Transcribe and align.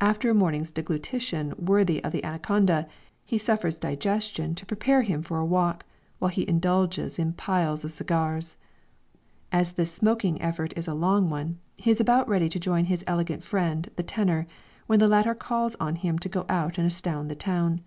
After 0.00 0.30
a 0.30 0.34
morning's 0.34 0.72
deglutition 0.72 1.52
worthy 1.60 2.02
of 2.02 2.12
the 2.12 2.24
anaconda, 2.24 2.88
he 3.22 3.36
suffers 3.36 3.76
digestion 3.76 4.54
to 4.54 4.64
prepare 4.64 5.02
him 5.02 5.20
for 5.20 5.36
a 5.38 5.44
walk, 5.44 5.84
while 6.18 6.30
he 6.30 6.48
indulges 6.48 7.18
in 7.18 7.34
piles 7.34 7.84
of 7.84 7.92
cigars. 7.92 8.56
As 9.52 9.72
this 9.72 9.92
smoking 9.92 10.40
effort 10.40 10.72
is 10.74 10.88
a 10.88 10.94
long 10.94 11.28
one, 11.28 11.58
he 11.76 11.90
is 11.90 12.00
about 12.00 12.30
ready 12.30 12.48
to 12.48 12.58
join 12.58 12.86
his 12.86 13.04
elegant 13.06 13.44
friend, 13.44 13.90
the 13.96 14.02
tenor, 14.02 14.46
when 14.86 15.00
the 15.00 15.06
latter 15.06 15.34
calls 15.34 15.76
on 15.78 15.96
him 15.96 16.18
to 16.20 16.30
go 16.30 16.46
out 16.48 16.78
and 16.78 16.86
astound 16.86 17.30
the 17.30 17.34
town. 17.36 17.82